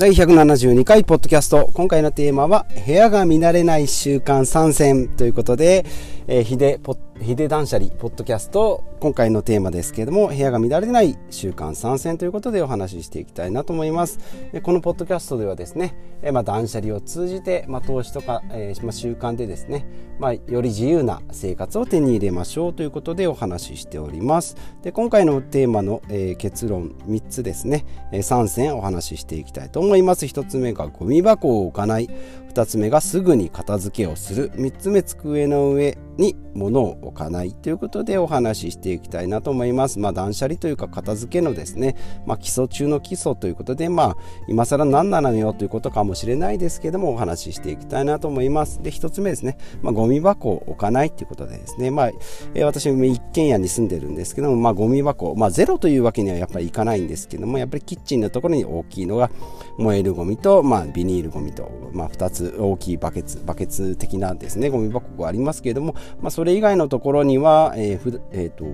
[0.00, 1.70] 第172回ポッドキャスト。
[1.74, 5.84] 今回のテーマは、部屋が見慣れない習慣参戦ということで、
[6.32, 14.20] えー、ヒデポヒデ断捨離ポッドキャスト今回のテーマですけれども部屋が乱れない習慣参戦ということでお話ししていきたいなと思います。
[14.62, 19.86] このポッドキャストではですね、えまあ、断捨離を通じて、まあ、投資とか、えまあ、習慣でですね、
[20.20, 24.56] まあ、より自由な生活を手に入れましょうということでお話ししております。
[24.82, 30.26] で今回のテーマの、えー、結論3つですね、えー、3選お話ししていきたいと思います。
[30.26, 32.08] 1つ目がゴミ箱を置かない。
[32.50, 39.98] 2つ目がすぐに片付けをする3つ目机の上に物を置かないということでお話ししていきたいなと思います。
[39.98, 44.16] まあ、断捨離というか片付けのですね、まあ、基礎中の基礎ということで、まあ、
[44.48, 48.82] 今更何なのよということかもしれないですけども、お話ししていきたいなと思います。
[48.82, 52.10] で、1つ目ですね、まあ、ゴミ箱を置かないということでですね、まあ、
[52.54, 59.30] えー、私、一軒家に住んでるんですけども、まあ、ゴミ箱、まあ、ゼロというわけにはやっぱりいかないんですけども、やっぱりキッチンのところに大きいのが
[59.78, 68.64] 燃えるゴミと、まあ、ビニールゴミと、まあ、2つ大きいバケツ、バケツ的なですね、ゴミ箱がありますけれども、まあ、それ以外のところには、えーふえーと、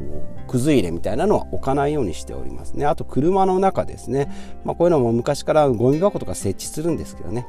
[0.46, 2.86] くず入れみたいなのは置かないようにしておりますね。
[2.86, 4.30] あと車の中ですね、
[4.64, 7.46] まあ、こういうのも昔からゴミ箱とか設置するんですけどね。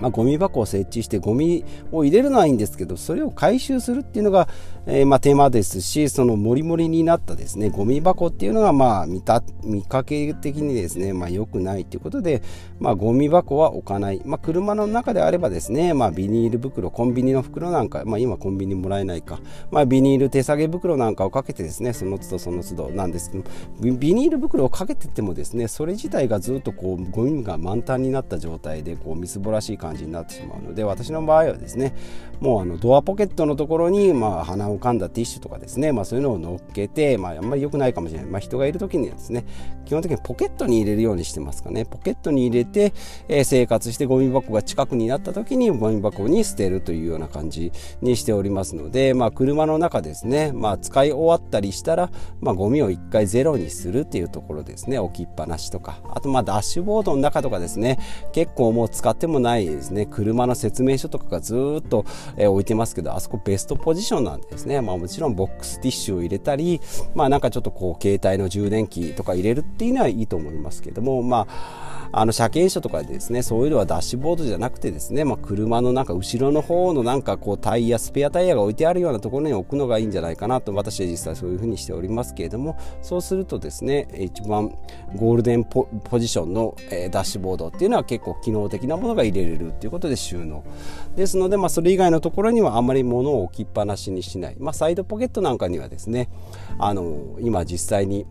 [0.00, 4.48] まあ、ゴミ箱を設置してゴミを入れるのはいいんですけどそれを回収するっていうのが、
[4.86, 12.42] えー、まあテーマですしそのモリモリになったですねゴミ箱っていうのがまあ見た見かけ的にですねまあ良くないということで、
[12.78, 23.44] まあ、ゴミ箱は置かない、まあ、車の中であればですね、まあ、ビニール袋コンビニの袋なんか、まあ、今コンビニもらえないか、まあ、ビニール手提げ袋なんかをかけてですねその都度その都度なんですけど
[23.80, 31.94] ビニール袋をかけててもですねそれ自体がずっとこうゴミが満タンになった状態でこうみすぼらしい感じ感じになってしまうので私の場合はですね
[32.40, 39.44] もうあのドアポケットのところに、まあ、鼻をかんだティッシュとかですね、まあ、そういうのを乗っけて、まあ、あんまり良くないかもしれない、まあ、人がいる時にはですね
[39.88, 41.86] 基本的にポケットに入れるようにしてますかね。
[41.86, 42.92] ポケットに入れて、
[43.26, 54.98] えー、生活してゴミ箱が近くになった時にゴミ箱に捨てるというような感じにしておりますので、まあ、車の中ですね、まあ、使い終わったりしたら、まあ、ゴミを1回ゼロにするっていうところですね。
[54.98, 56.02] 置きっぱなしとか。
[56.10, 57.98] あとまあダッシュボードの中とかですね
[58.32, 62.04] 結構もう使ってもないですね車の説明書とかがずっと、
[62.36, 66.80] え、置いてますけどあそこベストポジションなんですね、まあ、もちろんボックスティッシュを入れたり
[67.14, 84.76] まあなんかちょっとこう携帯の充電器とか入れるっていうのはいいと思いますけどもまああの車検証とかですねそういうのはダッシュボードじゃなくてですね、まあ、車のなんか後ろの方のなんかこうタイヤスペアタイヤが置いてあるようなところに置くのがいいんじゃないかなと私は実際そういうふうにしておりますけれどもそうするとですね一番
[85.16, 85.88] ゴールデンポ
[86.18, 90.64] ジションの、えー、ダッシュボードっていうのは結構機能的なものが入れれるっていうことで収納。
[91.16, 96.28] ですので、まあ、それ以外のところにはあまり物を置きっぱなしにしない、まあ、サイドポケットなんかにはですね
[96.78, 98.26] あの今実際に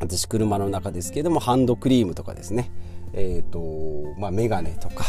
[0.00, 2.70] 私車の中ですけれどもハンドクリームとかですね
[3.14, 5.04] えっ、ー、と、まあ、メガネとか、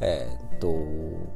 [0.00, 0.74] え、ー、と、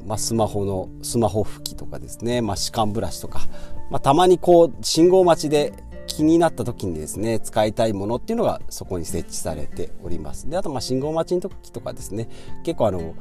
[0.05, 3.41] まあ、スマホの、スマホ拭きとかですね、まあ、歯間ブラシとか、
[3.89, 5.73] まあ、たまにこう、信号待ちで
[6.09, 10.49] 気になった時にですね使いたいものっていうのがそこに設置されております。
[10.49, 12.27] であとま信号待ちの時とかですね
[12.63, 13.15] 結構あの、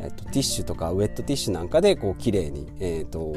[0.00, 3.32] えっと、ティッシュとかウェットティッシュなんかでこう綺麗に、えっと、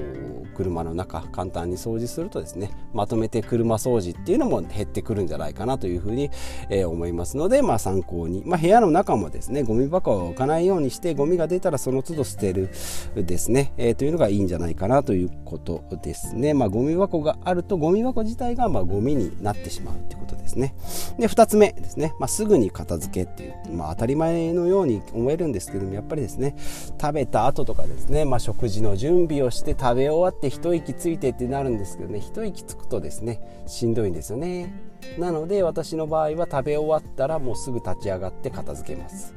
[0.55, 6.31] 車の中簡単に掃除するとですねまとめて車掃除っていうのも減ってくるんじゃないかなというふうに、
[6.69, 12.69] え、思いますので、まあ、参考に、まあ、部屋の中もですねゴミ箱を置かないようにしてゴミが出たらその都度捨てる
[13.15, 20.73] ですね、えー、というのがいいんじゃないかなということですね、まあ、ゴミ箱があるとゴミ箱自体がまあゴミになってしまうってことですね。
[21.19, 26.55] で2つ目ですね、まあ、すぐに片付けっていう、まあ、当たり前のように思えるんですけどもやっぱりですね
[26.99, 34.73] 食べた後とかですね、まあ、食事の準備をして食べ終わって一息ついてってなるんですけどね一息つくとですねしんどいんですよね。
[35.19, 39.33] なので私の場合は食べ終わったらもうすぐ立ち上がって片付けます。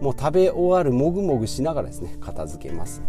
[0.00, 3.02] もう食べ終わるもぐもぐしながらですね片付けます。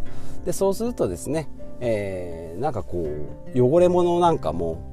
[0.45, 1.49] でそうするとですね、
[1.79, 3.07] えー、なんかこ
[3.53, 4.88] う汚れ物なんかも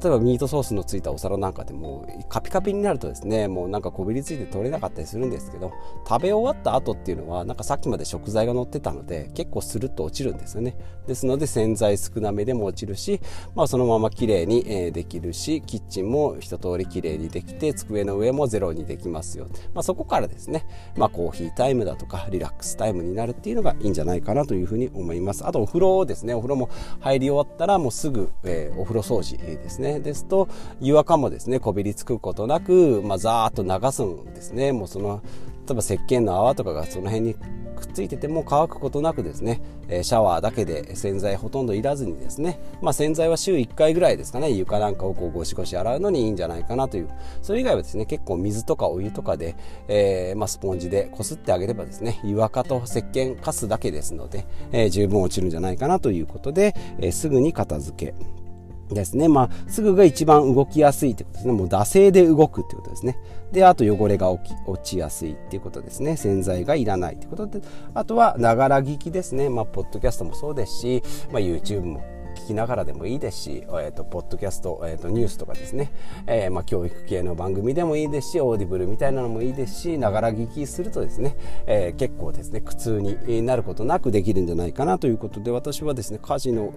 [0.00, 5.72] 例えばミートソースのついたお皿なんかでもカピカピになるとですねもうなんかこびりついて取れなかったりするんですけど
[6.08, 10.76] 食べ終わった後っていうのはなんかさっきまで食材が乗ってたので結構スルッと落ちるんですよね。
[11.06, 13.20] ですので洗剤少なめでも落ちるし、
[13.54, 20.66] まあ、そのまま綺麗に、えできるしキッチンも一通り綺麗にできて机の上もゼロにできますよ、まあ、そこからですね、
[20.96, 25.46] まあ、コーヒータイムだとかリラックスタイムになるっていうのがいいんじゃないかなというふうに思います。
[25.46, 26.34] あとお風呂ですね。
[26.34, 26.70] お風呂も
[27.00, 29.83] 入り終わったらもうすぐ、えー、お風呂掃除ですね。
[29.84, 30.00] ね。
[30.00, 30.48] ですと
[30.80, 34.72] 違和感もですねこびりつくことなく、まあ、ザーッと流すんですね。
[34.72, 35.22] もうその
[35.66, 37.36] 例えば石鹸の泡とかがその辺に
[37.74, 44.50] くっついてても乾くことなくですね、えシャワーだけで洗剤ほとんどいらずにですね、まあ、洗剤は週1回ぐらいですかね。
[44.50, 47.08] 床なんかをこうゴシゴシ洗うのにいいんじゃないかなという。
[47.42, 49.56] それ以外はですね結構水とかお湯とかで、
[49.88, 58.43] えー、まあ、スポンジでこすってあげればですね湯垢と石鹸かすだけですので、えー、十分落ちるんじゃないかなということで、えすぐに片付け。
[58.90, 59.28] ですね。
[59.28, 61.52] まあ、すぐが一番動きやすいってことですね。
[61.52, 63.18] もう惰性で動くってことですね。
[63.52, 64.42] で、あと汚れが落
[64.82, 66.16] ちやすいっていうことですね。
[66.16, 67.60] 洗剤がいらないってことで、
[67.94, 69.48] あとは、ながら聞きですね。
[69.48, 71.02] まあ、ポッドキャストもそうですし、
[71.32, 72.02] まあ、YouTube も
[72.44, 75.90] 聞きながらでもいいですし、えーと、ポッドキャスト、えーと、ニュースとかですね、
[76.26, 81.36] えー、まあ、教育系の番組でもいいですしオーディブルみたいなのもいいですしながら聞きするとですね、
[81.66, 86.74] えー、結構ですね苦痛になることなくできるんじゃないかなということで私はですね家事の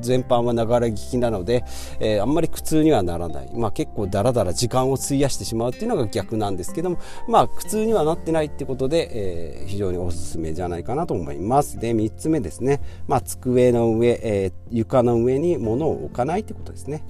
[0.00, 1.64] 全般はながら聞きなので、
[1.98, 11.78] えー、あんまり苦痛にはならない、まあ、結構だらだら時間を費やしてしまうっていうのが逆なんですけどもまあ苦痛にはなってないってことで、えー、非常におすすめじゃないかなと思います。
[11.80, 17.02] で3つ目ですね、まあ、机の上、えー床の上に物を置かないってことですね。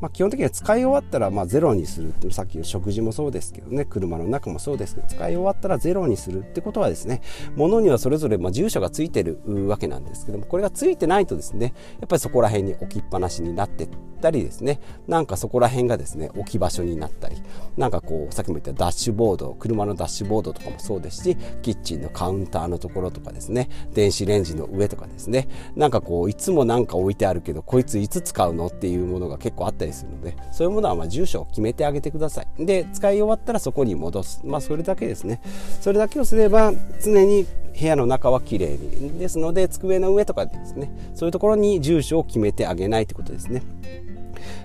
[0.00, 7.20] まあ、基本的には使い終わったらまあゼロにするってさっきの食事もそうですけどね車の中もそうですけど使い終わったらゼロにするってことはですね
[7.56, 13.88] 物にはそれぞれまあ住所がついてるわけなんですけどもこれがついてないとですねやっぱりそこら辺に置きっぱなしになってっ
[14.20, 17.36] たりですねなんかそこら辺がですね置き場所になったり
[17.76, 32.66] なんかこうさっきも言ったダッシュボード車のダッシュボードとかもそうですしキッチンのカウンターのところとかですね電子レンジの上とかですねなんかこういつもなんか置いてあるけどこいついつ使うのっていうものが結構あったりするのでそういうものはま住所を決めてあげてください。
[32.66, 34.40] で使い終わったらそこに戻す。
[34.44, 35.40] まあそれだけですね。
[35.80, 37.46] それだけをすれば常に
[37.78, 39.18] 部屋の中は綺麗に。
[39.18, 40.90] ですので机の上とかですね。
[41.14, 43.62] そういうところに住所を決めてあげないということですね。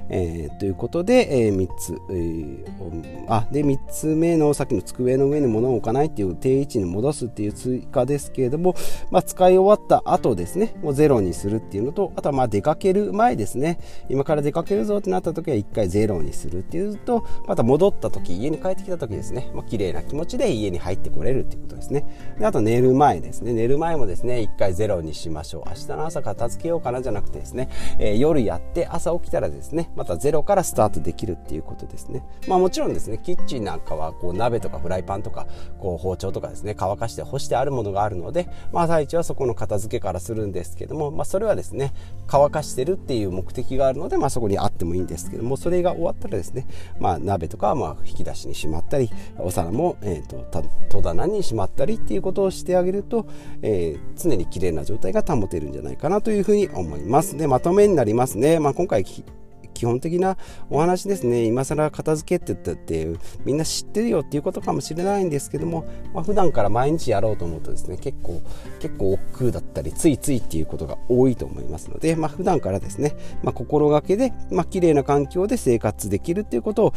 [0.10, 8.76] えー、ということで、えー、3つ、えー、あで3つ目のさっきの机の上に物を置かないっていう定位置に戻すっていう追加ですけれども、
[9.12, 13.80] まあ、使い終わった後ですねもうゼロにするっていうのとあとはまあ出かける前ですね。
[14.10, 22.06] 今から出かけるぞってなった時は1回ゼロにするっていうとまた戻った時家に帰ってきた時ですね、まあ、綺麗な気持ちで家に入ってこれるっていうことですね。
[22.38, 23.54] であと寝る前ですね。
[23.54, 25.64] 寝る前もですね1回ゼロにしましょう。
[25.70, 27.70] 明日の朝片付けようかなじゃなくてですね、
[28.00, 32.24] えー、夜やって朝起きたらですねまたゼロからスタートできるっていうことですね。
[32.48, 35.48] まあもちろんですね、キッチンなんかはこう鍋とかフライパンとか
[35.80, 41.94] こう包丁とかですね、乾かして干してあるものがあるので、まあ朝一はそこの片付けからするんですけども、まあそれはですね、
[42.28, 46.68] 乾かしてるっていう目的があるので、まあそこにあってもいいんですけども、それが終わったらですね、
[47.00, 50.46] まあ鍋とかはまあ引き出しにしまったり、お皿も、えーと、
[50.90, 53.26] 戸棚にしまったりっていうことをしてあげると、
[53.62, 57.38] えー、常に綺麗な状態が保てるんじゃないかなというふうに思います。
[57.38, 58.60] で、まとめになりますね。
[58.60, 59.04] まあ今回
[59.74, 60.38] 基本的な
[60.70, 61.46] お話ですね。
[61.46, 63.08] 今更片付けって言ったって
[63.46, 68.42] みんな知ってるよっていうことかもしれないんですけども、まあ、普段から毎日やろうと思うとですね結構
[68.80, 76.94] 結構億劫だったりついついっていうことが多いと思いますので、まあ、普段からですね、まあ、心がけで、まあ、綺麗な環境で生活できるっていうことを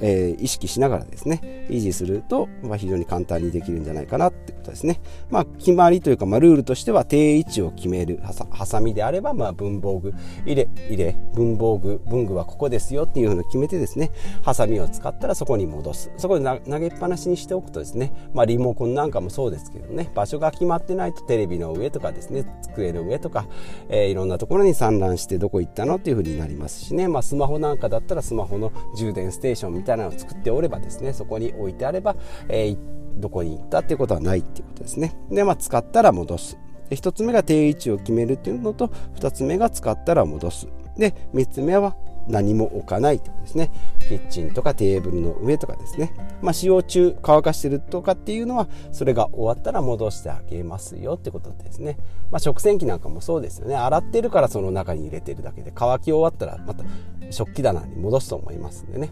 [0.00, 10.14] えー、意識しながらですね維持すると、まあ、非常に簡単にできるんじゃないかなってことですね、まあ、決まりというか、まあ、ルールとしては定位置を決めるハサミであれば、まあ、文房具
[10.44, 14.10] 入れ入れ文房具文具はここですよっていうのを決めてですね
[14.42, 16.10] ハサミを使ったらそこに戻す。
[16.16, 23.46] そこで投げっぱなしにしておくとですね、まあ、リモコンなんかもそうですけどね場所が決まってないとテレビの上とかですね机の上とか、
[23.88, 32.16] えー、いろんなところに散乱してどこ行ったのっていう風になりますしね、まあ、スマホなんかだったらスマホの充電ステーションみたいなのを作っておればですねそこに置いてあれば、
[32.48, 32.78] えー、
[33.16, 35.16] どこに行ったっていうことはないっていうことですね。
[35.30, 36.58] でまあ使ったら戻す。
[36.90, 40.68] 1つ目が定位置を決めるっていうのと2つ目が使ったら戻す。
[40.96, 41.96] で3つ目は
[42.28, 43.70] 何も置かないってことですね。
[44.08, 51.98] キッチンとかテーブルの上とかですね、まあ、使用中乾かしてるとかっていうのはそれが終わったら戻してあげますよってことですね、
[52.30, 53.76] まあ、食洗機なんかもそうですよね。
[53.76, 56.84] 洗ってるからその中に入れてるだけで乾き終わったらまた
[57.30, 59.10] 食器棚に戻すと思いますんでね。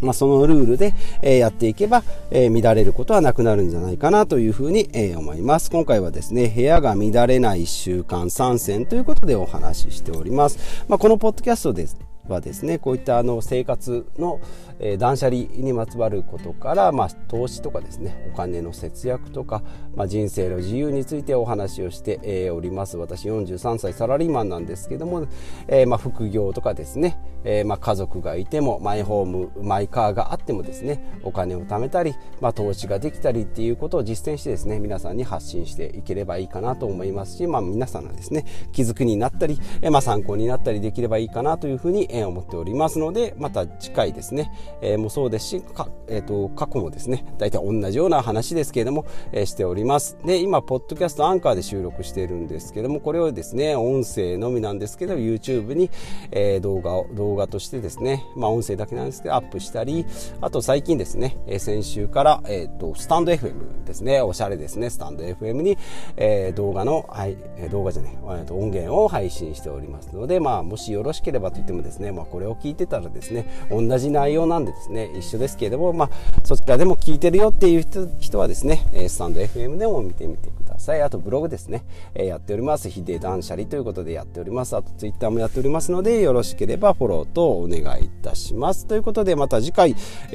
[0.00, 5.70] まあ、そのルールで、やっていけば、え乱れることはなくなるんじゃないかなというふうに、え思います。
[5.70, 10.84] 今回はですね、部屋が乱れない習慣3選ということでお話ししております。
[10.88, 11.96] まあ、このポッドキャストです
[12.28, 14.40] はですねこういったあの生活の、
[14.80, 19.62] えー、断捨離にまつわることから、まあ、投資とかですねお金の節約とか、
[19.94, 22.96] まあ、人生の自由についてお話をして、えー、おります。
[22.96, 25.26] 私43歳サラリーマンなんですけども、
[25.68, 45.62] えー、まあ、副業とかですね、えまあ、家族がいてもマイホームマイカーがあってもですねお金を貯めたり、まあ、投資ができたりっていうことを実践してですね皆さんに発信していければいいかなと思いますし、まあ、皆さんがですね気づくになったり、えまあ、参考になったりできればいいかなというふうに思っておりますのでまた次回ですね、えもそうですし
[46.08, 50.16] えーと、過去もですね大体同じような話ですけれども、えしております。
[50.24, 55.90] で今ポッドキャストアンカーで収録しているんですけどもこれをですね音声のみなんですけど YouTube に、
[56.30, 60.06] え動画を動画としてですねまあ音声だけなんですけどアップしたり
[60.40, 65.78] あと最近ですね、え先週から、えーと、スタンド FM ですねおしゃれですねスタンド FM に、
[66.16, 67.36] え動画の、はい、
[67.70, 76.10] 動画じゃない、えー、と音源を配信しておりますのでまあもしよろしければと言ってもですね、まあ、これを聞いてたらですね同じ内容ななんでですね一緒ですけれども、まあ、
[76.44, 77.84] そちらでも聞いてるよっていう
[78.18, 81.02] 人はですねスタンド FM でも見てみてください。
[81.02, 81.84] あとブログですね
[82.14, 82.88] やっております。
[82.88, 84.74] ヒデ断捨離ということでやっております。
[84.74, 88.86] あとツイッターもやっておりますのでよろしければフォローとお願いいたします。
[88.86, 89.94] ということでまた次回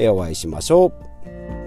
[0.10, 1.61] お会いしましょう。